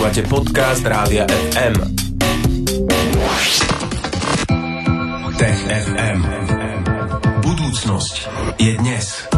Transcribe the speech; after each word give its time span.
Počúvate 0.00 0.32
podcast 0.32 0.80
Rádia 0.80 1.28
FM. 1.28 1.76
Tech 5.36 5.58
FM. 5.68 6.18
Budúcnosť 7.44 8.14
je 8.56 8.80
dnes. 8.80 9.28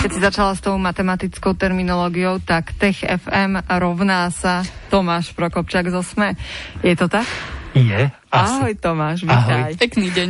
Keď 0.00 0.10
si 0.16 0.20
začala 0.24 0.56
s 0.56 0.64
tou 0.64 0.80
matematickou 0.80 1.52
terminológiou, 1.52 2.40
tak 2.40 2.72
Tech 2.80 3.04
FM 3.04 3.60
rovná 3.68 4.32
sa 4.32 4.64
Tomáš 4.88 5.36
Prokopčák 5.36 5.92
zo 5.92 6.00
SME. 6.00 6.32
Je 6.80 6.96
to 6.96 7.12
tak? 7.12 7.28
Je. 7.76 8.08
Asi. 8.26 8.58
Ahoj 8.58 8.74
Tomáš, 8.74 9.22
vítaj. 9.22 9.70
Ahoj. 9.70 9.78
Pekný 9.78 10.08
deň. 10.10 10.28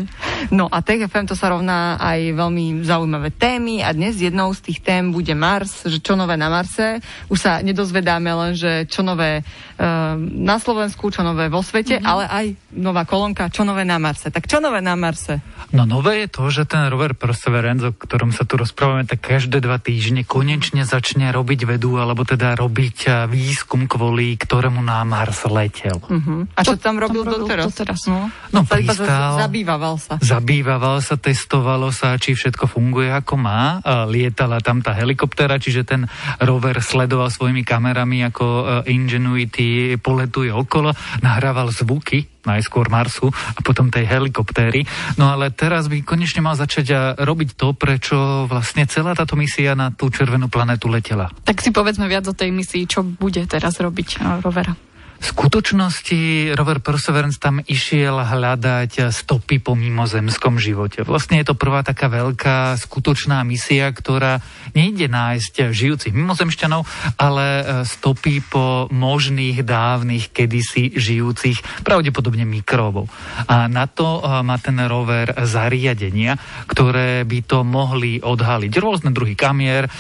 No 0.53 0.69
a 0.69 0.85
Tech 0.85 1.01
FM 1.01 1.33
to 1.33 1.33
sa 1.33 1.49
rovná 1.49 1.97
aj 1.97 2.37
veľmi 2.37 2.85
zaujímavé 2.85 3.33
témy 3.33 3.81
a 3.81 3.97
dnes 3.97 4.21
jednou 4.21 4.53
z 4.53 4.61
tých 4.69 4.85
tém 4.85 5.09
bude 5.09 5.33
Mars, 5.33 5.89
že 5.89 6.05
čo 6.05 6.13
nové 6.13 6.37
na 6.37 6.53
Marse. 6.53 7.01
Už 7.33 7.39
sa 7.41 7.65
nedozvedáme 7.65 8.29
len, 8.29 8.53
že 8.53 8.85
čo 8.85 9.01
nové 9.01 9.41
uh, 9.41 10.15
na 10.21 10.61
Slovensku, 10.61 11.09
čo 11.09 11.25
nové 11.25 11.49
vo 11.49 11.65
svete, 11.65 11.97
mm-hmm. 11.97 12.11
ale 12.11 12.25
aj 12.29 12.47
nová 12.77 13.09
kolónka, 13.09 13.49
čo 13.49 13.65
nové 13.65 13.89
na 13.89 13.97
Marse. 13.97 14.29
Tak 14.29 14.45
čo 14.45 14.61
nové 14.61 14.85
na 14.85 14.93
Marse? 14.93 15.41
No 15.73 15.89
nové 15.89 16.27
je 16.27 16.29
to, 16.29 16.53
že 16.53 16.69
ten 16.69 16.87
rover 16.93 17.17
Perseverance, 17.17 17.91
o 17.91 17.93
ktorom 17.97 18.31
sa 18.31 18.45
tu 18.45 18.61
rozprávame, 18.61 19.09
tak 19.09 19.25
každé 19.25 19.65
dva 19.65 19.81
týždne 19.81 20.23
konečne 20.23 20.85
začne 20.85 21.33
robiť 21.33 21.65
vedu, 21.65 21.97
alebo 21.97 22.29
teda 22.29 22.55
robiť 22.61 22.99
eh, 23.09 23.13
výskum, 23.25 23.89
kvôli 23.89 24.37
ktorému 24.37 24.85
na 24.85 25.01
Mars 25.09 25.49
letel. 25.49 25.97
Uh-huh. 25.97 26.45
A 26.55 26.61
čo 26.61 26.77
tam 26.77 27.01
robil, 27.01 27.25
tam 27.25 27.33
robil 27.33 27.41
doteraz? 27.49 27.65
doteraz? 27.73 27.86
No, 28.11 28.31
no 28.51 28.61
sa 28.67 28.79
pristal, 28.83 29.39
zabývaval 29.39 29.95
sa. 30.01 30.15
Zabývaval 30.19 30.99
sa, 31.05 31.15
testovalo 31.15 31.95
sa, 31.95 32.19
či 32.19 32.35
všetko 32.35 32.67
funguje 32.67 33.13
ako 33.13 33.35
má. 33.39 33.79
Lietala 34.11 34.59
tam 34.59 34.83
tá 34.83 34.97
helikoptéra, 34.97 35.63
čiže 35.63 35.87
ten 35.87 36.03
rover 36.43 36.83
sledoval 36.83 37.31
svojimi 37.31 37.63
kamerami, 37.63 38.27
ako 38.27 38.45
eh, 38.45 38.95
Ingenuity 38.95 39.99
poletuje 40.01 40.51
okolo, 40.51 40.91
nahrával 41.23 41.71
zvuky 41.71 42.37
najskôr 42.47 42.87
Marsu 42.87 43.27
a 43.29 43.61
potom 43.61 43.91
tej 43.91 44.07
helikoptéry. 44.07 44.87
No 45.19 45.35
ale 45.35 45.51
teraz 45.51 45.91
by 45.91 46.07
konečne 46.07 46.47
mal 46.47 46.55
začať 46.55 46.87
a 46.95 47.01
robiť 47.19 47.59
to, 47.59 47.75
prečo 47.75 48.47
vlastne 48.47 48.87
celá 48.87 49.19
táto 49.19 49.35
misia 49.35 49.75
na 49.75 49.91
tú 49.91 50.09
červenú 50.09 50.47
planetu 50.47 50.87
letela. 50.87 51.27
Tak 51.43 51.59
si 51.59 51.75
povedzme 51.75 52.07
viac 52.07 52.31
o 52.31 52.39
tej 52.39 52.55
misii, 52.55 52.87
čo 52.87 53.03
bude 53.03 53.43
teraz 53.51 53.83
robiť 53.83 54.23
rovera. 54.47 54.79
V 55.17 55.25
skutočnosti 55.25 56.53
rover 56.53 56.85
Perseverance 56.85 57.41
tam 57.41 57.63
išiel 57.65 58.21
hľadať 58.21 59.09
stopy 59.09 59.63
po 59.63 59.73
mimozemskom 59.73 60.61
živote. 60.61 61.07
Vlastne 61.07 61.41
je 61.41 61.47
to 61.49 61.57
prvá 61.57 61.81
taká 61.81 62.13
veľká 62.13 62.77
skutočná 62.77 63.41
misia, 63.47 63.89
ktorá 63.89 64.45
nejde 64.77 65.09
nájsť 65.09 65.73
žijúcich 65.73 66.13
mimozemšťanov, 66.13 66.85
ale 67.17 67.47
e, 67.47 67.63
stopy 67.89 68.45
po 68.45 68.91
možných 68.93 69.65
dávnych 69.65 70.35
kedysi 70.35 70.93
žijúcich 70.93 71.85
pravdepodobne 71.87 72.45
mikróbov. 72.45 73.09
A 73.49 73.71
na 73.71 73.89
to 73.89 74.21
e, 74.21 74.45
má 74.45 74.61
ten 74.61 74.77
rover 74.85 75.33
zariadenia, 75.47 76.37
ktoré 76.69 77.25
by 77.25 77.39
to 77.47 77.65
mohli 77.65 78.21
odhaliť. 78.21 78.73
Rôzne 78.77 79.15
druhy 79.15 79.39
kamier, 79.39 79.87
e, 79.87 79.91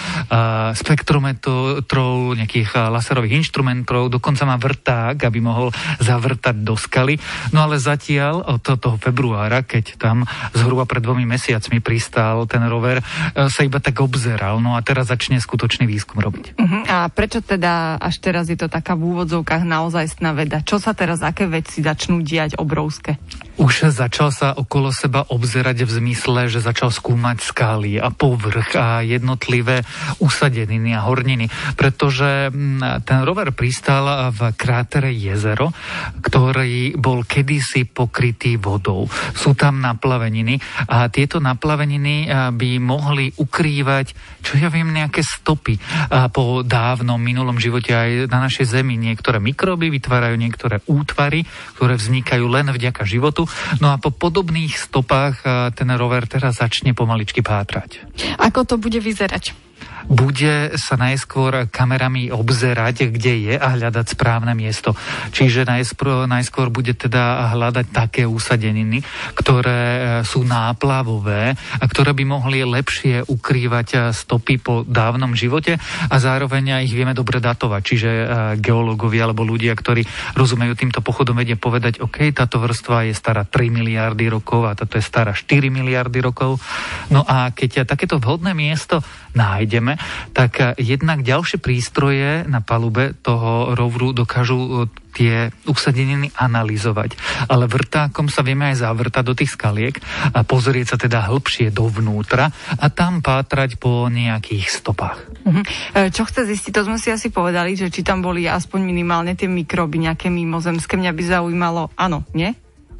spektrometrov, 0.77 2.37
nejakých 2.37 2.91
laserových 2.91 3.47
inštrumentov, 3.47 4.12
dokonca 4.12 4.44
má 4.44 4.59
vrtá 4.59 5.05
tak, 5.06 5.30
aby 5.30 5.38
mohol 5.38 5.70
zavrtať 6.02 6.66
do 6.66 6.74
skaly. 6.74 7.22
No 7.54 7.62
ale 7.62 7.78
zatiaľ 7.78 8.42
od 8.42 8.62
toho 8.62 8.98
februára, 8.98 9.62
keď 9.62 9.94
tam 9.94 10.26
zhruba 10.50 10.82
pred 10.82 11.06
dvomi 11.06 11.22
mesiacmi 11.22 11.78
pristál 11.78 12.50
ten 12.50 12.66
rover, 12.66 12.98
e, 12.98 13.04
sa 13.46 13.62
iba 13.62 13.78
tak 13.78 14.02
obzeral. 14.02 14.58
No 14.58 14.74
a 14.74 14.82
teraz 14.82 15.06
začne 15.14 15.38
skutočný 15.38 15.86
výskum 15.86 16.18
robiť. 16.18 16.58
Uh-huh. 16.58 16.82
A 16.90 17.06
prečo 17.06 17.38
teda 17.38 18.02
až 18.02 18.18
teraz 18.18 18.50
je 18.50 18.58
to 18.58 18.66
taká 18.66 18.98
v 18.98 19.14
úvodzovkách 19.14 19.62
naozajstná 19.62 20.34
veda? 20.34 20.58
Čo 20.66 20.82
sa 20.82 20.90
teraz, 20.90 21.22
aké 21.22 21.46
veci 21.46 21.86
začnú 21.86 22.20
diať 22.26 22.58
obrovské? 22.58 23.22
Už 23.56 23.88
začal 23.88 24.28
sa 24.36 24.52
okolo 24.52 24.92
seba 24.92 25.24
obzerať 25.32 25.88
v 25.88 25.91
zmysle, 25.97 26.53
že 26.53 26.60
začal 26.60 26.92
skúmať 26.92 27.41
skály 27.41 27.97
a 27.97 28.12
povrch 28.12 28.76
a 28.76 29.00
jednotlivé 29.00 29.81
usadeniny 30.20 30.92
a 30.92 31.00
horniny, 31.08 31.48
pretože 31.72 32.53
mm, 32.53 33.08
ten 33.08 33.25
rover 33.25 33.56
pristal 33.56 34.28
v 34.28 34.53
krátere 34.53 35.08
jezero, 35.16 35.72
ktorý 36.20 37.00
bol 37.00 37.25
kedysi 37.25 37.88
pokrytý 37.88 38.60
vodou. 38.60 39.08
Sú 39.32 39.56
tam 39.56 39.81
naplaveniny 39.81 40.60
a 40.92 41.08
tieto 41.08 41.41
naplaveniny 41.41 42.28
by 42.52 42.70
mohli 42.76 43.32
ukrývať, 43.41 44.12
čo 44.44 44.60
ja 44.60 44.69
viem, 44.69 44.92
nejaké 44.92 45.25
stopy 45.25 45.81
po 46.28 46.60
dávnom 46.60 47.16
minulom 47.16 47.56
živote 47.56 47.97
aj 47.97 48.28
na 48.28 48.44
našej 48.44 48.69
Zemi. 48.69 49.00
Niektoré 49.00 49.41
mikroby 49.41 49.88
vytvárajú 49.88 50.36
niektoré 50.36 50.84
útvary, 50.84 51.48
ktoré 51.81 51.97
vznikajú 51.97 52.44
len 52.52 52.69
vďaka 52.69 53.08
životu 53.08 53.45
No 53.82 53.92
a 53.92 53.96
po 53.98 54.14
podobných 54.14 54.76
stopách 54.76 55.42
ten 55.74 55.88
rover 55.96 56.30
teraz 56.30 56.62
začne 56.62 56.94
pomaličky 56.94 57.42
pátrať. 57.42 58.04
Ako 58.38 58.64
to 58.68 58.78
bude 58.78 59.00
vyzerať? 59.02 59.66
Bude 60.06 60.78
sa 60.78 60.94
najskôr 60.94 61.67
kamerami 61.71 62.31
obzerať, 62.31 63.11
kde 63.11 63.50
je 63.50 63.55
a 63.59 63.75
hľadať 63.75 64.15
správne 64.15 64.55
miesto. 64.55 64.94
Čiže 65.34 65.67
najskôr, 65.67 66.31
najskôr 66.31 66.71
bude 66.71 66.94
teda 66.94 67.50
hľadať 67.55 67.87
také 67.91 68.22
úsadeniny, 68.22 69.03
ktoré 69.34 69.83
e, 69.83 70.00
sú 70.22 70.47
náplavové 70.47 71.59
a 71.59 71.84
ktoré 71.84 72.15
by 72.15 72.25
mohli 72.25 72.62
lepšie 72.62 73.27
ukrývať 73.27 73.89
e, 73.93 73.99
stopy 74.15 74.62
po 74.62 74.87
dávnom 74.87 75.34
živote 75.34 75.78
a 76.06 76.17
zároveň 76.23 76.87
ich 76.87 76.94
vieme 76.94 77.12
dobre 77.12 77.43
datovať. 77.43 77.83
Čiže 77.83 78.11
e, 78.11 78.25
geológovia 78.62 79.27
alebo 79.27 79.43
ľudia, 79.43 79.75
ktorí 79.75 80.06
rozumejú 80.38 80.78
týmto 80.78 81.03
pochodom, 81.03 81.37
vedia 81.37 81.59
povedať, 81.59 81.99
OK, 81.99 82.31
táto 82.31 82.62
vrstva 82.62 83.11
je 83.11 83.15
stará 83.15 83.43
3 83.43 83.75
miliardy 83.75 84.31
rokov 84.31 84.71
a 84.71 84.78
táto 84.78 84.97
je 84.97 85.05
stará 85.05 85.34
4 85.34 85.67
miliardy 85.67 86.23
rokov. 86.23 86.62
No 87.11 87.27
a 87.27 87.50
keď 87.50 87.83
takéto 87.83 88.23
vhodné 88.23 88.55
miesto 88.55 89.03
nájdeme, 89.37 89.95
tak 90.32 90.52
eh, 90.60 90.66
jednak 90.78 91.22
ďalšie 91.26 91.58
prístroje 91.58 92.44
na 92.46 92.60
palube 92.60 93.16
toho 93.20 93.74
rovru 93.74 94.12
dokážu 94.16 94.58
eh, 94.58 95.04
tie 95.16 95.48
usadeniny 95.64 96.28
analyzovať. 96.36 97.16
Ale 97.48 97.64
vrtákom 97.64 98.28
sa 98.28 98.44
vieme 98.44 98.68
aj 98.68 98.84
zavrtať 98.84 99.24
do 99.24 99.32
tých 99.32 99.56
skaliek 99.56 99.96
a 100.36 100.44
pozrieť 100.44 100.92
sa 100.92 100.96
teda 101.00 101.24
hĺbšie 101.32 101.72
dovnútra 101.72 102.52
a 102.76 102.86
tam 102.92 103.24
pátrať 103.24 103.80
po 103.80 104.12
nejakých 104.12 104.68
stopách. 104.68 105.16
Uh-huh. 105.48 105.64
Čo 106.12 106.28
chce 106.28 106.44
zistiť, 106.52 106.68
to 106.68 106.84
sme 106.84 107.00
si 107.00 107.08
asi 107.08 107.32
povedali, 107.32 107.72
že 107.80 107.88
či 107.88 108.04
tam 108.04 108.20
boli 108.20 108.44
aspoň 108.44 108.84
minimálne 108.84 109.32
tie 109.32 109.48
mikroby, 109.48 110.04
nejaké 110.04 110.28
mimozemské. 110.28 111.00
Mňa 111.00 111.16
by 111.16 111.22
zaujímalo, 111.24 111.88
áno, 111.96 112.28
nie? 112.36 112.52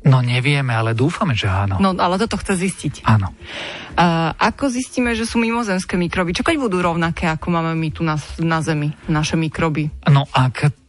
No 0.07 0.23
nevieme, 0.23 0.71
ale 0.71 0.95
dúfame, 0.95 1.35
že 1.35 1.51
áno. 1.51 1.83
No 1.83 1.91
ale 1.99 2.17
toto 2.23 2.39
chce 2.39 2.55
zistiť. 2.55 3.03
Áno. 3.03 3.35
Uh, 3.99 4.31
ako 4.39 4.71
zistíme, 4.71 5.19
že 5.19 5.27
sú 5.27 5.43
mimozemské 5.43 5.99
mikroby? 5.99 6.31
Čo 6.31 6.47
keď 6.47 6.57
budú 6.63 6.79
rovnaké, 6.79 7.27
ako 7.27 7.51
máme 7.51 7.75
my 7.75 7.89
tu 7.91 8.07
na, 8.07 8.15
na 8.39 8.63
Zemi, 8.63 8.95
naše 9.11 9.35
mikroby? 9.35 9.91
No 10.07 10.31
ak 10.31 10.86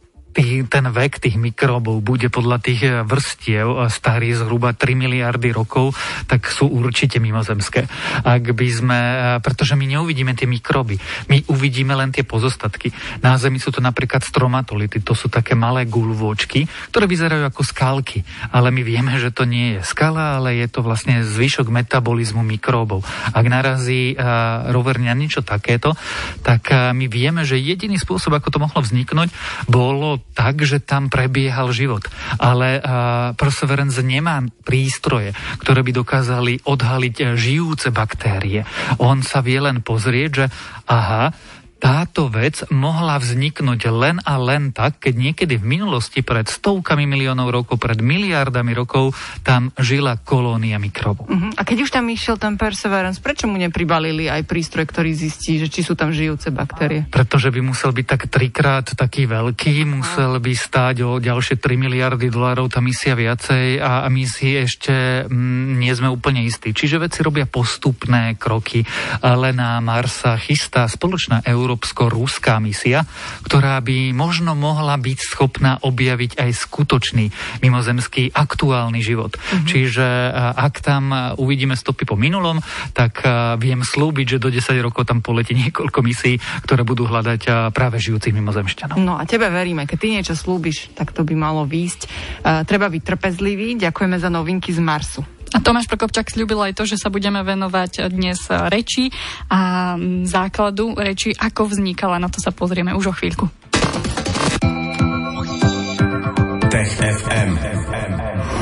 ten 0.68 0.84
vek 0.86 1.18
tých 1.18 1.36
mikróbov 1.40 2.04
bude 2.04 2.28
podľa 2.30 2.58
tých 2.62 2.80
eh, 2.84 2.92
vrstiev 3.02 3.68
eh, 3.74 3.78
starý 3.90 4.36
zhruba 4.36 4.76
3 4.76 4.94
miliardy 4.94 5.50
rokov, 5.50 5.96
tak 6.28 6.46
sú 6.46 6.68
určite 6.68 7.18
mimozemské. 7.18 7.88
Ak 8.22 8.44
by 8.54 8.68
sme, 8.68 8.98
eh, 8.98 9.18
pretože 9.42 9.74
my 9.74 9.84
neuvidíme 9.88 10.36
tie 10.36 10.46
mikróby, 10.46 11.00
my 11.32 11.48
uvidíme 11.50 11.96
len 11.96 12.14
tie 12.14 12.22
pozostatky. 12.22 12.92
Na 13.24 13.34
Zemi 13.40 13.58
sú 13.58 13.74
to 13.74 13.82
napríklad 13.82 14.22
stromatolity, 14.22 15.02
to 15.02 15.16
sú 15.16 15.32
také 15.32 15.58
malé 15.58 15.88
gulvočky, 15.88 16.68
ktoré 16.92 17.08
vyzerajú 17.08 17.42
ako 17.48 17.62
skalky, 17.64 18.22
ale 18.52 18.70
my 18.70 18.82
vieme, 18.84 19.16
že 19.18 19.34
to 19.34 19.48
nie 19.48 19.78
je 19.78 19.80
skala, 19.82 20.38
ale 20.38 20.58
je 20.60 20.68
to 20.70 20.84
vlastne 20.84 21.24
zvyšok 21.24 21.70
metabolizmu 21.70 22.44
mikróbov. 22.44 23.02
Ak 23.32 23.46
narazí 23.46 24.14
uh, 24.14 24.70
rover 24.70 25.00
na 25.00 25.14
niečo 25.14 25.40
takéto, 25.42 25.94
tak 26.42 26.70
my 26.70 27.06
vieme, 27.08 27.42
že 27.46 27.60
jediný 27.60 27.96
spôsob, 27.96 28.34
ako 28.36 28.48
to 28.52 28.58
mohlo 28.62 28.80
vzniknúť, 28.82 29.28
bolo 29.70 30.17
tak, 30.32 30.62
že 30.62 30.82
tam 30.82 31.10
prebiehal 31.10 31.74
život. 31.74 32.06
Ale 32.38 32.78
uh, 32.78 33.34
Perseverance 33.34 34.00
nemá 34.04 34.42
prístroje, 34.62 35.34
ktoré 35.62 35.80
by 35.82 35.92
dokázali 35.94 36.54
odhaliť 36.64 37.14
uh, 37.22 37.26
žijúce 37.34 37.90
baktérie. 37.90 38.62
On 39.02 39.20
sa 39.20 39.42
vie 39.42 39.58
len 39.58 39.82
pozrieť, 39.82 40.30
že 40.30 40.46
aha, 40.88 41.34
táto 41.78 42.26
vec 42.26 42.66
mohla 42.74 43.16
vzniknúť 43.22 43.80
len 43.88 44.18
a 44.26 44.34
len 44.36 44.74
tak, 44.74 44.98
keď 44.98 45.14
niekedy 45.14 45.54
v 45.56 45.78
minulosti 45.78 46.26
pred 46.26 46.50
stovkami 46.50 47.06
miliónov 47.06 47.54
rokov, 47.54 47.78
pred 47.78 48.02
miliardami 48.02 48.74
rokov 48.74 49.14
tam 49.46 49.70
žila 49.78 50.18
kolónia 50.18 50.76
mikrobov. 50.82 51.30
Uh-huh. 51.30 51.54
A 51.54 51.62
keď 51.62 51.86
už 51.86 51.94
tam 51.94 52.10
išiel 52.10 52.36
ten 52.36 52.58
Perseverance, 52.58 53.22
prečo 53.22 53.46
mu 53.46 53.56
nepribalili 53.56 54.26
aj 54.26 54.42
prístroj, 54.44 54.90
ktorý 54.90 55.14
zistí, 55.14 55.62
že 55.62 55.70
či 55.70 55.86
sú 55.86 55.94
tam 55.94 56.10
žijúce 56.10 56.50
baktérie? 56.50 57.06
Pretože 57.06 57.54
by 57.54 57.60
musel 57.62 57.94
byť 57.94 58.06
tak 58.06 58.22
trikrát 58.26 58.86
taký 58.98 59.30
veľký, 59.30 59.86
musel 59.86 60.42
by 60.42 60.52
stáť 60.52 61.06
o 61.06 61.22
ďalšie 61.22 61.62
3 61.62 61.78
miliardy 61.78 62.26
dolárov 62.28 62.66
tá 62.66 62.82
misia 62.82 63.14
viacej 63.14 63.78
a, 63.78 64.02
a 64.02 64.08
my 64.10 64.26
si 64.26 64.58
ešte 64.58 65.24
mm, 65.30 65.78
nie 65.78 65.94
sme 65.94 66.10
úplne 66.10 66.42
istí. 66.42 66.74
Čiže 66.74 66.98
veci 66.98 67.22
robia 67.22 67.46
postupné 67.46 68.34
kroky, 68.34 68.82
ale 69.22 69.54
na 69.54 69.78
Marsa 69.78 70.34
chystá 70.34 70.90
spoločná 70.90 71.46
Európa 71.46 71.67
európsko-ruská 71.68 72.56
misia, 72.64 73.04
ktorá 73.44 73.76
by 73.84 74.16
možno 74.16 74.56
mohla 74.56 74.96
byť 74.96 75.18
schopná 75.20 75.76
objaviť 75.84 76.40
aj 76.40 76.50
skutočný 76.64 77.28
mimozemský 77.60 78.32
aktuálny 78.32 79.04
život. 79.04 79.36
Mm-hmm. 79.36 79.68
Čiže 79.68 80.06
ak 80.56 80.80
tam 80.80 81.12
uvidíme 81.36 81.76
stopy 81.76 82.08
po 82.08 82.16
minulom, 82.16 82.64
tak 82.96 83.20
viem 83.60 83.84
slúbiť, 83.84 84.40
že 84.40 84.40
do 84.40 84.48
10 84.48 84.80
rokov 84.80 85.04
tam 85.04 85.20
poletí 85.20 85.52
niekoľko 85.68 86.00
misií, 86.00 86.40
ktoré 86.64 86.88
budú 86.88 87.04
hľadať 87.04 87.68
práve 87.76 88.00
žijúcich 88.00 88.32
mimozemšťanov. 88.32 88.96
No 88.96 89.20
a 89.20 89.28
tebe 89.28 89.52
veríme, 89.52 89.84
keď 89.84 89.98
ty 90.00 90.08
niečo 90.08 90.32
slúbiš, 90.32 90.96
tak 90.96 91.12
to 91.12 91.20
by 91.28 91.36
malo 91.36 91.68
výjsť. 91.68 92.00
Uh, 92.40 92.64
treba 92.64 92.88
byť 92.88 93.02
trpezlivý. 93.04 93.76
Ďakujeme 93.76 94.16
za 94.16 94.32
novinky 94.32 94.72
z 94.72 94.80
Marsu. 94.80 95.20
A 95.54 95.58
Tomáš 95.64 95.88
Prokopčak 95.88 96.28
slúbil 96.28 96.60
aj 96.60 96.76
to, 96.76 96.84
že 96.84 97.00
sa 97.00 97.08
budeme 97.08 97.40
venovať 97.40 98.12
dnes 98.12 98.48
reči 98.68 99.08
a 99.48 99.94
základu 100.28 100.92
reči, 100.96 101.32
ako 101.32 101.72
vznikala. 101.72 102.20
Na 102.20 102.28
to 102.28 102.40
sa 102.40 102.52
pozrieme 102.52 102.92
už 102.92 103.12
o 103.12 103.14
chvíľku. 103.16 103.48
Tech 106.68 107.00
FM. 107.00 107.56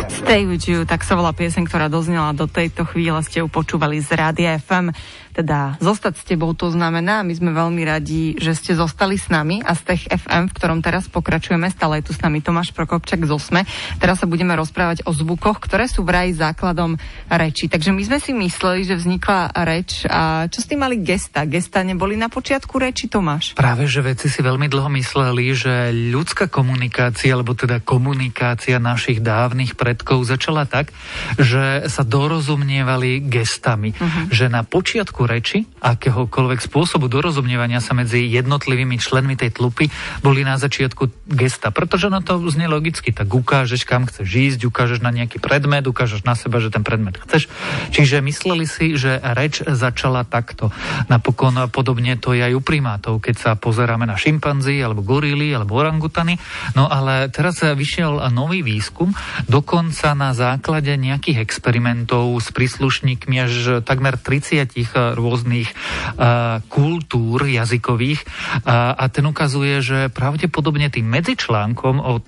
Stay 0.07 0.47
with 0.47 0.71
you, 0.71 0.87
tak 0.87 1.03
sa 1.03 1.19
volá 1.19 1.35
piesen, 1.35 1.67
ktorá 1.67 1.91
doznela 1.91 2.31
do 2.31 2.47
tejto 2.47 2.87
chvíle, 2.87 3.19
ste 3.27 3.43
ju 3.43 3.51
počúvali 3.51 3.99
z 3.99 4.15
Rádia 4.15 4.55
FM 4.63 4.95
teda 5.37 5.77
zostať 5.85 6.15
s 6.17 6.25
tebou, 6.25 6.57
to 6.57 6.73
znamená, 6.73 7.21
my 7.21 7.37
sme 7.37 7.53
veľmi 7.53 7.85
radi, 7.85 8.41
že 8.41 8.57
ste 8.57 8.73
zostali 8.73 9.21
s 9.21 9.29
nami 9.29 9.61
a 9.61 9.77
z 9.77 9.93
Tech 9.93 10.03
FM, 10.09 10.49
v 10.49 10.57
ktorom 10.57 10.81
teraz 10.81 11.13
pokračujeme, 11.13 11.69
stále 11.69 12.01
je 12.01 12.09
tu 12.09 12.13
s 12.17 12.25
nami 12.25 12.41
Tomáš 12.41 12.73
Prokopčak 12.73 13.29
z 13.29 13.37
Osme. 13.37 13.69
Teraz 14.01 14.25
sa 14.25 14.27
budeme 14.27 14.57
rozprávať 14.57 15.05
o 15.05 15.13
zvukoch, 15.13 15.61
ktoré 15.61 15.93
sú 15.93 16.09
vraj 16.09 16.33
základom 16.33 16.97
reči. 17.29 17.69
Takže 17.69 17.93
my 17.93 18.03
sme 18.09 18.17
si 18.17 18.33
mysleli, 18.33 18.89
že 18.89 18.97
vznikla 18.97 19.53
reč 19.69 20.09
a 20.09 20.49
čo 20.49 20.65
s 20.65 20.69
tým 20.73 20.81
mali 20.81 21.05
gesta? 21.05 21.45
Gesta 21.45 21.85
neboli 21.85 22.17
na 22.17 22.33
počiatku 22.33 22.81
reči, 22.81 23.13
Tomáš? 23.13 23.53
Práve, 23.53 23.85
že 23.85 24.01
veci 24.01 24.33
si 24.33 24.41
veľmi 24.41 24.73
dlho 24.73 24.89
mysleli, 24.97 25.53
že 25.53 25.93
ľudská 25.93 26.49
komunikácia, 26.49 27.37
alebo 27.37 27.53
teda 27.53 27.85
komunikácia 27.85 27.96
našich 27.99 29.21
dávnych 29.21 29.75
predkov 29.75 30.27
začala 30.27 30.69
tak, 30.69 30.93
že 31.37 31.89
sa 31.89 32.03
dorozumnievali 32.03 33.25
gestami. 33.27 33.93
Uh-huh. 33.97 34.31
Že 34.31 34.47
na 34.53 34.63
počiatku 34.63 35.27
reči, 35.27 35.67
akéhokoľvek 35.81 36.61
spôsobu 36.63 37.11
dorozumňovania 37.11 37.81
sa 37.81 37.93
medzi 37.97 38.27
jednotlivými 38.29 38.99
členmi 38.99 39.35
tej 39.39 39.55
tlupy 39.55 39.89
boli 40.21 40.43
na 40.43 40.57
začiatku 40.57 41.29
gesta. 41.29 41.71
Pretože 41.71 42.09
na 42.13 42.23
to 42.23 42.41
znie 42.51 42.67
logicky, 42.71 43.13
tak 43.13 43.31
ukážeš, 43.31 43.85
kam 43.87 44.07
chceš 44.07 44.29
ísť, 44.29 44.61
ukážeš 44.67 45.01
na 45.03 45.11
nejaký 45.15 45.39
predmet, 45.43 45.87
ukážeš 45.87 46.27
na 46.27 46.35
seba, 46.35 46.59
že 46.63 46.73
ten 46.73 46.83
predmet 46.83 47.19
chceš. 47.21 47.49
Čiže 47.93 48.25
mysleli 48.25 48.67
si, 48.67 48.95
že 48.99 49.19
reč 49.23 49.63
začala 49.63 50.27
takto. 50.27 50.71
Napokon 51.07 51.69
podobne 51.71 52.19
to 52.19 52.33
je 52.33 52.43
aj 52.43 52.55
u 52.55 52.63
primátov, 52.63 53.21
keď 53.23 53.35
sa 53.37 53.51
pozeráme 53.55 54.05
na 54.09 54.19
šimpanzi, 54.19 54.79
alebo 54.81 55.03
gorily, 55.03 55.53
alebo 55.53 55.79
orangutany. 55.79 56.39
No 56.75 56.91
ale 56.91 57.29
teraz 57.31 57.63
vyšiel 57.87 58.19
nový 58.35 58.67
výskum, 58.67 59.15
dokonca 59.47 60.11
na 60.19 60.35
základe 60.35 60.91
nejakých 60.99 61.39
experimentov 61.39 62.35
s 62.43 62.51
príslušníkmi 62.51 63.39
až 63.39 63.79
takmer 63.87 64.19
30 64.19 65.15
rôznych 65.15 65.71
uh, 65.71 66.59
kultúr 66.67 67.47
jazykových 67.47 68.27
uh, 68.67 68.99
a 68.99 69.07
ten 69.07 69.23
ukazuje, 69.23 69.79
že 69.79 70.11
pravdepodobne 70.11 70.91
tým 70.91 71.07
medzičlánkom 71.07 72.03
od 72.03 72.27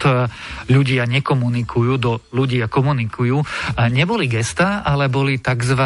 ľudia 0.71 1.11
nekomunikujú 1.11 1.93
do 1.99 2.23
ľudia 2.31 2.71
komunikujú 2.71 3.43
neboli 3.91 4.31
gesta, 4.31 4.87
ale 4.87 5.11
boli 5.11 5.43
tzv. 5.43 5.83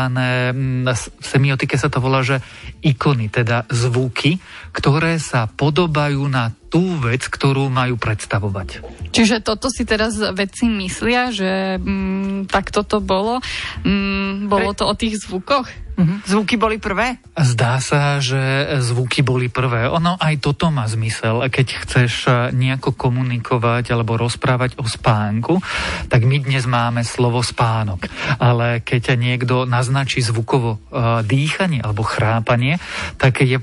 v 0.93 1.25
semiotike 1.25 1.81
sa 1.81 1.89
to 1.89 2.03
volá, 2.03 2.21
že 2.21 2.45
ikony, 2.85 3.33
teda 3.33 3.65
zvuky, 3.73 4.37
ktoré 4.75 5.17
sa 5.17 5.49
podobajú 5.49 6.21
na 6.29 6.53
tú 6.73 6.97
vec, 6.97 7.29
ktorú 7.29 7.69
majú 7.69 8.01
predstavovať. 8.01 8.81
Čiže 9.13 9.45
toto 9.45 9.69
si 9.69 9.85
teraz 9.85 10.17
vedci 10.17 10.65
myslia, 10.73 11.29
že 11.29 11.77
mm, 11.77 12.49
tak 12.49 12.73
toto 12.73 13.05
bolo. 13.05 13.45
Mm, 13.85 14.49
bolo 14.49 14.73
to 14.73 14.89
o 14.89 14.97
tých 14.97 15.21
zvukoch? 15.21 15.69
Uh-huh. 15.93 16.19
Zvuky 16.25 16.57
boli 16.57 16.81
prvé? 16.81 17.21
Zdá 17.37 17.77
sa, 17.77 18.17
že 18.17 18.41
zvuky 18.81 19.21
boli 19.21 19.53
prvé. 19.53 19.85
Ono 19.93 20.17
aj 20.17 20.41
toto 20.41 20.73
má 20.73 20.89
zmysel. 20.89 21.45
Keď 21.53 21.67
chceš 21.85 22.13
nejako 22.57 22.97
komunikovať 22.97 23.93
alebo 23.93 24.17
rozprávať 24.17 24.81
o 24.81 24.89
spánku, 24.89 25.61
tak 26.09 26.25
my 26.25 26.41
dnes 26.41 26.65
máme 26.65 27.05
slovo 27.05 27.45
spánok. 27.45 28.09
Ale 28.41 28.81
keď 28.81 29.21
niekto 29.21 29.69
naznačí 29.69 30.25
zvukovo 30.25 30.81
uh, 30.81 31.21
dýchanie 31.21 31.85
alebo 31.85 32.01
chrápanie, 32.09 32.81
tak 33.21 33.45
je 33.45 33.61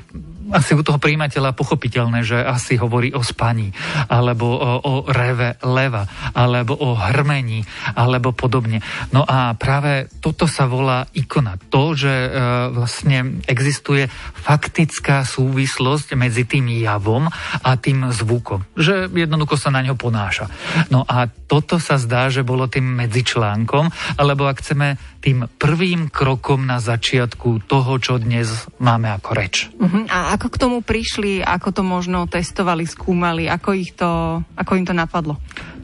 asi 0.52 0.74
u 0.74 0.82
toho 0.82 0.98
príjimateľa 0.98 1.54
pochopiteľné, 1.54 2.26
že 2.26 2.38
asi 2.42 2.76
hovorí 2.80 3.14
o 3.14 3.22
spaní, 3.22 3.74
alebo 4.10 4.46
o, 4.50 4.72
o 4.82 4.94
reve 5.10 5.58
leva, 5.62 6.06
alebo 6.34 6.78
o 6.78 6.98
hrmení, 6.98 7.64
alebo 7.94 8.34
podobne. 8.34 8.82
No 9.14 9.26
a 9.26 9.54
práve 9.56 10.10
toto 10.20 10.50
sa 10.50 10.66
volá 10.66 11.06
ikona. 11.14 11.62
To, 11.70 11.94
že 11.94 12.10
e, 12.10 12.30
vlastne 12.74 13.42
existuje 13.46 14.10
faktická 14.40 15.22
súvislosť 15.28 16.18
medzi 16.18 16.46
tým 16.46 16.70
javom 16.82 17.30
a 17.62 17.70
tým 17.78 18.10
zvukom. 18.10 18.66
Že 18.74 19.12
jednoducho 19.14 19.60
sa 19.60 19.70
na 19.70 19.84
ňo 19.86 19.94
ponáša. 20.00 20.50
No 20.90 21.04
a 21.06 21.30
toto 21.30 21.78
sa 21.78 21.98
zdá, 22.02 22.32
že 22.32 22.46
bolo 22.46 22.66
tým 22.70 22.86
medzičlánkom, 23.06 23.92
alebo 24.18 24.48
ak 24.48 24.62
chceme 24.64 24.98
tým 25.20 25.52
prvým 25.60 26.08
krokom 26.08 26.64
na 26.64 26.80
začiatku 26.80 27.68
toho, 27.68 28.00
čo 28.00 28.16
dnes 28.18 28.72
máme 28.80 29.12
ako 29.12 29.30
reč. 29.36 29.68
Uh-huh. 29.76 30.08
A 30.08 30.39
ako 30.40 30.56
k 30.56 30.62
tomu 30.64 30.80
prišli, 30.80 31.44
ako 31.44 31.76
to 31.76 31.84
možno 31.84 32.24
testovali, 32.24 32.88
skúmali, 32.88 33.52
ako, 33.52 33.76
ich 33.76 33.92
to, 33.92 34.40
ako 34.56 34.72
im 34.80 34.88
to 34.88 34.96
napadlo? 34.96 35.36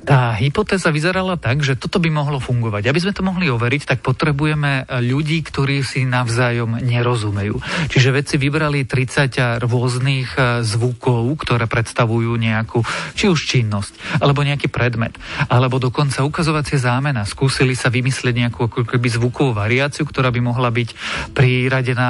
Tá 0.05 0.37
hypotéza 0.37 0.93
vyzerala 0.93 1.33
tak, 1.33 1.65
že 1.65 1.73
toto 1.73 1.97
by 1.97 2.13
mohlo 2.13 2.37
fungovať. 2.37 2.85
Aby 2.85 3.01
sme 3.01 3.17
to 3.17 3.25
mohli 3.25 3.49
overiť, 3.49 3.89
tak 3.89 3.99
potrebujeme 4.05 4.85
ľudí, 5.01 5.41
ktorí 5.41 5.81
si 5.81 6.05
navzájom 6.05 6.77
nerozumejú. 6.77 7.57
Čiže 7.89 8.13
vedci 8.13 8.37
vybrali 8.37 8.85
30 8.85 9.65
rôznych 9.65 10.37
e, 10.37 10.61
zvukov, 10.61 11.25
ktoré 11.41 11.65
predstavujú 11.65 12.37
nejakú, 12.37 12.85
či 13.17 13.33
už 13.33 13.49
činnosť, 13.49 14.21
alebo 14.21 14.45
nejaký 14.45 14.69
predmet, 14.69 15.17
alebo 15.49 15.81
dokonca 15.81 16.21
ukazovacie 16.21 16.77
zámena. 16.77 17.25
Skúsili 17.25 17.73
sa 17.73 17.89
vymyslieť 17.89 18.45
nejakú 18.45 18.69
ako 18.69 18.85
keby 18.85 19.09
zvukovú 19.09 19.57
variáciu, 19.57 20.05
ktorá 20.05 20.29
by 20.29 20.41
mohla 20.45 20.69
byť 20.69 20.89
priradená 21.33 22.09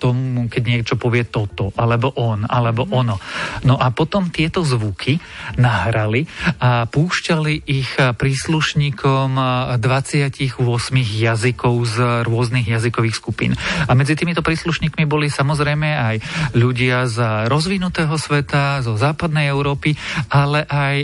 tomu, 0.00 0.48
keď 0.48 0.62
niečo 0.64 0.94
povie 0.96 1.28
toto, 1.28 1.76
alebo 1.76 2.08
on, 2.16 2.48
alebo 2.48 2.88
ono. 2.88 3.20
No 3.68 3.76
a 3.76 3.92
potom 3.92 4.32
tieto 4.32 4.64
zvuky 4.64 5.20
nahrali 5.60 6.24
a 6.56 6.88
púšťali 6.88 7.17
púšťali 7.18 7.66
ich 7.66 7.98
príslušníkom 7.98 9.34
28 9.82 10.54
jazykov 11.02 11.74
z 11.82 11.96
rôznych 12.22 12.70
jazykových 12.70 13.18
skupín. 13.18 13.58
A 13.58 13.98
medzi 13.98 14.14
týmito 14.14 14.38
príslušníkmi 14.38 15.02
boli 15.02 15.26
samozrejme 15.26 15.98
aj 15.98 16.16
ľudia 16.54 17.10
z 17.10 17.50
rozvinutého 17.50 18.14
sveta, 18.14 18.86
zo 18.86 18.94
západnej 18.94 19.50
Európy, 19.50 19.98
ale 20.30 20.62
aj 20.62 20.96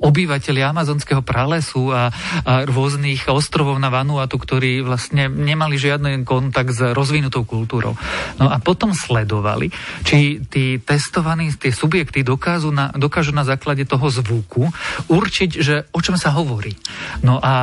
obyvateľi 0.00 0.60
amazonského 0.64 1.20
pralesu 1.20 1.92
a, 1.92 2.08
a 2.08 2.64
rôznych 2.64 3.28
ostrovov 3.28 3.76
na 3.76 3.92
Vanuatu, 3.92 4.40
ktorí 4.40 4.80
vlastne 4.80 5.28
nemali 5.28 5.76
žiadny 5.76 6.24
kontakt 6.24 6.72
s 6.72 6.80
rozvinutou 6.96 7.44
kultúrou. 7.44 7.92
No 8.40 8.48
a 8.48 8.56
potom 8.58 8.96
sledovali, 8.96 9.68
či 10.02 10.40
tí 10.48 10.80
testovaní, 10.80 11.52
tie 11.52 11.70
subjekty 11.70 12.24
dokážu 12.24 12.72
na, 12.72 12.88
dokážu 12.96 13.36
na 13.36 13.44
základe 13.44 13.84
toho 13.84 14.08
zvuku 14.08 14.72
určiť, 15.12 15.50
že 15.60 15.74
o 15.92 16.00
čom 16.00 16.16
sa 16.16 16.32
hovorí. 16.32 16.72
No 17.20 17.36
a 17.36 17.54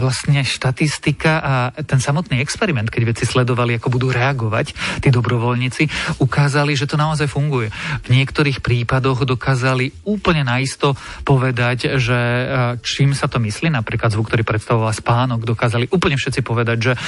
vlastne 0.00 0.42
štatistika 0.42 1.32
a 1.42 1.54
ten 1.84 2.00
samotný 2.00 2.40
experiment, 2.40 2.88
keď 2.88 3.02
veci 3.12 3.24
sledovali, 3.28 3.76
ako 3.76 3.92
budú 3.92 4.08
reagovať 4.08 5.00
tí 5.04 5.08
dobrovoľníci, 5.12 6.16
ukázali, 6.24 6.72
že 6.72 6.88
to 6.88 6.96
naozaj 6.96 7.28
funguje. 7.28 7.68
V 8.02 8.08
niektorých 8.08 8.64
prípadoch 8.64 9.28
dokázali 9.28 10.08
úplne 10.08 10.48
naisto 10.48 10.96
povedať, 11.26 11.81
že 11.98 12.18
e, 12.18 12.44
čím 12.82 13.14
sa 13.16 13.26
to 13.30 13.38
myslí, 13.42 13.72
napríklad 13.72 14.12
zvuk, 14.12 14.28
ktorý 14.30 14.42
predstavoval 14.42 14.92
spánok, 14.92 15.46
dokázali 15.46 15.90
úplne 15.90 16.18
všetci 16.18 16.40
povedať, 16.44 16.78
že 16.78 16.92
e, 16.94 16.98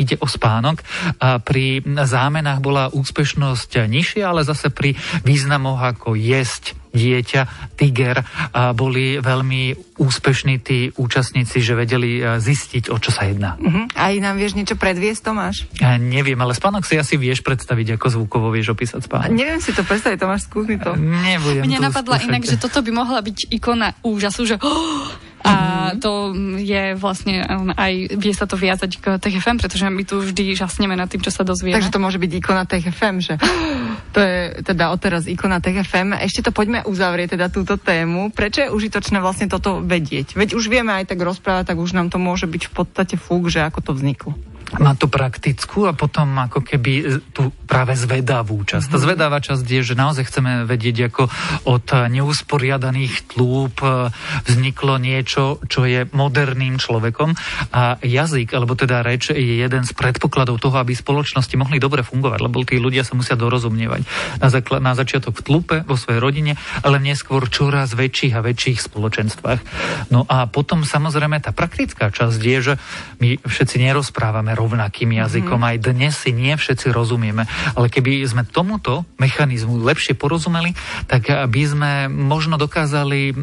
ide 0.00 0.16
o 0.20 0.26
spánok. 0.28 0.80
Pri 1.44 1.82
zámenách 1.84 2.60
bola 2.60 2.92
úspešnosť 2.92 3.86
nižšia, 3.88 4.30
ale 4.30 4.46
zase 4.46 4.70
pri 4.70 4.96
významoch 5.26 5.80
ako 5.80 6.14
jesť, 6.14 6.83
dieťa, 6.94 7.74
tiger 7.74 8.22
boli 8.72 9.18
veľmi 9.18 9.94
úspešní 9.98 10.54
tí 10.62 10.90
účastníci, 10.94 11.62
že 11.62 11.78
vedeli 11.78 12.18
e, 12.18 12.42
zistiť, 12.42 12.90
o 12.90 12.98
čo 12.98 13.14
sa 13.14 13.30
jedná. 13.30 13.54
Uh-huh. 13.54 13.86
Aj 13.94 14.10
nám 14.18 14.42
vieš 14.42 14.58
niečo 14.58 14.74
predviesť, 14.74 15.30
Tomáš? 15.30 15.70
Ja 15.78 15.94
neviem, 16.02 16.34
ale 16.42 16.50
spánok 16.50 16.82
si 16.82 16.98
asi 16.98 17.14
vieš 17.14 17.46
predstaviť, 17.46 17.94
ako 17.94 18.06
zvukovo 18.18 18.50
vieš 18.50 18.74
opísať 18.74 19.06
spánok. 19.06 19.30
A 19.30 19.34
neviem 19.34 19.62
si 19.62 19.70
to 19.70 19.86
predstaviť, 19.86 20.18
Tomáš, 20.18 20.50
skús 20.50 20.66
mi 20.66 20.82
to. 20.82 20.98
Nebudem 20.98 21.62
Mne 21.62 21.78
napadla 21.78 22.18
inak, 22.26 22.42
že 22.42 22.58
toto 22.58 22.82
by 22.82 22.90
mohla 22.90 23.22
byť 23.22 23.54
ikona 23.54 23.94
úžasu, 24.02 24.42
že 24.50 24.56
oh, 24.58 25.06
A 25.44 25.52
mm-hmm. 25.52 26.00
to 26.00 26.12
je 26.56 26.96
vlastne 26.96 27.44
um, 27.44 27.68
aj, 27.76 28.16
vie 28.16 28.32
sa 28.32 28.48
to 28.48 28.56
viazať 28.56 28.96
k 28.96 29.20
TFM, 29.20 29.60
pretože 29.60 29.84
my 29.84 30.02
tu 30.08 30.24
vždy 30.24 30.56
žasneme 30.56 30.96
nad 30.96 31.04
tým, 31.04 31.20
čo 31.20 31.28
sa 31.28 31.44
dozvieme. 31.44 31.76
Takže 31.76 31.92
to 31.92 32.00
môže 32.00 32.16
byť 32.16 32.32
ikona 32.40 32.64
TFM, 32.64 33.20
že 33.20 33.36
to 34.16 34.18
je 34.24 34.64
teda 34.64 34.88
odteraz 34.88 35.28
ikona 35.28 35.60
TFM. 35.60 36.16
Ešte 36.16 36.48
to 36.48 36.50
poďme 36.50 36.80
uzavrieť 36.88 37.36
teda 37.36 37.52
túto 37.52 37.76
tému. 37.76 38.32
Prečo 38.32 38.64
je 38.64 38.72
užitočné 38.72 39.20
vlastne 39.20 39.52
toto 39.52 39.84
vedieť? 39.84 40.32
Veď 40.32 40.56
už 40.56 40.72
vieme 40.72 40.96
aj 40.96 41.12
tak 41.12 41.20
rozprávať, 41.20 41.76
tak 41.76 41.78
už 41.78 41.92
nám 41.92 42.08
to 42.08 42.16
môže 42.16 42.48
byť 42.48 42.62
v 42.64 42.72
podstate 42.72 43.14
fúk, 43.20 43.52
že 43.52 43.60
ako 43.60 43.84
to 43.84 43.92
vzniklo 43.92 44.32
má 44.78 44.92
to 44.98 45.06
praktickú 45.06 45.86
a 45.86 45.94
potom 45.94 46.34
ako 46.38 46.64
keby 46.64 47.22
tú 47.30 47.50
práve 47.64 47.94
zvedavú 47.94 48.60
časť. 48.62 48.90
Tá 48.90 48.98
zvedavá 48.98 49.38
časť 49.38 49.64
je, 49.64 49.80
že 49.82 49.94
naozaj 49.98 50.28
chceme 50.28 50.52
vedieť, 50.66 51.10
ako 51.10 51.22
od 51.66 51.86
neusporiadaných 52.10 53.34
tlúb 53.34 53.74
e, 53.80 54.10
vzniklo 54.46 55.00
niečo, 55.00 55.62
čo 55.66 55.86
je 55.88 56.06
moderným 56.12 56.78
človekom 56.78 57.34
a 57.72 57.98
jazyk, 58.02 58.54
alebo 58.54 58.76
teda 58.78 59.02
reč 59.02 59.32
je 59.32 59.58
jeden 59.62 59.82
z 59.86 59.92
predpokladov 59.96 60.60
toho, 60.60 60.76
aby 60.78 60.94
spoločnosti 60.94 61.54
mohli 61.58 61.78
dobre 61.80 62.04
fungovať, 62.04 62.38
lebo 62.44 62.62
tí 62.66 62.78
ľudia 62.78 63.02
sa 63.02 63.16
musia 63.16 63.38
dorozumievať. 63.38 64.06
Na, 64.38 64.48
zakl- 64.52 64.82
na 64.82 64.92
začiatok 64.94 65.40
v 65.40 65.44
tlupe, 65.44 65.76
vo 65.86 65.96
svojej 65.98 66.20
rodine, 66.20 66.52
ale 66.82 67.00
neskôr 67.00 67.46
čoraz 67.48 67.96
väčších 67.96 68.34
a 68.36 68.44
väčších 68.44 68.78
spoločenstvách. 68.84 69.60
No 70.12 70.26
a 70.28 70.46
potom 70.50 70.84
samozrejme 70.84 71.40
tá 71.40 71.50
praktická 71.50 72.10
časť 72.10 72.40
je, 72.40 72.58
že 72.60 72.74
my 73.20 73.40
všetci 73.42 73.76
nerozprávame 73.80 74.52
rovnakým 74.64 75.12
jazykom. 75.20 75.60
Mm-hmm. 75.60 75.76
Aj 75.76 75.84
dnes 75.92 76.16
si 76.16 76.32
nie 76.32 76.56
všetci 76.56 76.88
rozumieme. 76.88 77.44
Ale 77.76 77.92
keby 77.92 78.24
sme 78.24 78.48
tomuto 78.48 79.04
mechanizmu 79.20 79.76
lepšie 79.84 80.16
porozumeli, 80.16 80.72
tak 81.04 81.28
by 81.28 81.62
sme 81.68 81.92
možno 82.08 82.56
dokázali 82.56 83.36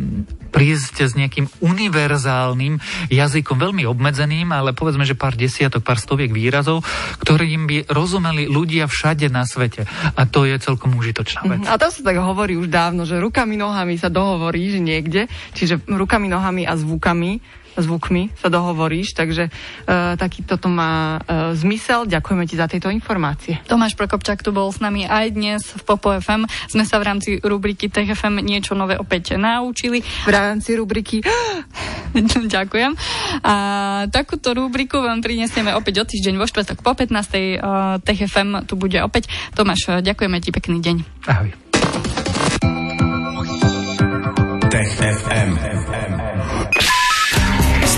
prísť 0.51 1.07
s 1.07 1.13
nejakým 1.15 1.47
univerzálnym 1.61 2.81
jazykom, 3.07 3.55
veľmi 3.55 3.87
obmedzeným, 3.87 4.51
ale 4.51 4.73
povedzme, 4.75 5.05
že 5.05 5.15
pár 5.15 5.37
desiatok, 5.37 5.85
pár 5.85 6.01
stoviek 6.01 6.33
výrazov, 6.33 6.83
ktorým 7.21 7.69
by 7.69 7.77
rozumeli 7.87 8.49
ľudia 8.49 8.89
všade 8.89 9.29
na 9.31 9.45
svete. 9.45 9.87
A 10.17 10.27
to 10.27 10.43
je 10.43 10.57
celkom 10.59 10.97
užitočná 10.97 11.45
vec. 11.45 11.63
Mm-hmm. 11.63 11.71
A 11.71 11.79
to 11.79 11.87
sa 11.87 12.01
tak 12.01 12.17
hovorí 12.17 12.57
už 12.57 12.67
dávno, 12.67 13.05
že 13.05 13.21
rukami, 13.21 13.55
nohami 13.55 13.95
sa 13.95 14.09
dohovoríš 14.11 14.81
niekde, 14.81 15.29
čiže 15.55 15.85
rukami, 15.85 16.27
nohami 16.27 16.65
a 16.67 16.73
zvukami 16.75 17.60
zvukmi 17.77 18.33
sa 18.39 18.51
dohovoríš, 18.51 19.15
takže 19.15 19.47
uh, 19.51 20.15
taký 20.19 20.43
toto 20.43 20.67
má 20.67 21.19
uh, 21.19 21.51
zmysel. 21.55 22.07
Ďakujeme 22.07 22.43
ti 22.47 22.55
za 22.59 22.67
tieto 22.67 22.91
informácie. 22.91 23.59
Tomáš 23.67 23.95
Prokopčák 23.95 24.43
tu 24.43 24.51
bol 24.51 24.67
s 24.71 24.83
nami 24.83 25.07
aj 25.07 25.25
dnes 25.31 25.61
v 25.63 25.81
Popo 25.85 26.11
FM. 26.11 26.47
Sme 26.67 26.83
sa 26.83 26.99
v 26.99 27.07
rámci 27.07 27.29
rubriky 27.39 27.87
TFM 27.87 28.43
niečo 28.43 28.75
nové 28.75 28.99
opäť 28.99 29.39
naučili. 29.39 30.03
V 30.03 30.31
rámci 30.31 30.75
rubriky 30.75 31.23
Ďakujem. 32.55 32.91
A 33.45 33.55
takúto 34.11 34.51
rubriku 34.51 34.99
vám 34.99 35.23
prinesieme 35.23 35.71
opäť 35.71 36.03
o 36.03 36.05
týždeň 36.07 36.35
vo 36.35 36.45
štvrtok 36.47 36.83
po 36.83 36.91
15. 36.91 37.07
Uh, 37.11 37.97
TFM 38.03 38.67
tu 38.67 38.75
bude 38.75 38.99
opäť. 38.99 39.31
Tomáš, 39.55 40.03
ďakujeme 40.03 40.37
ti 40.43 40.51
pekný 40.51 40.83
deň. 40.83 40.97
Ahoj. 41.27 41.70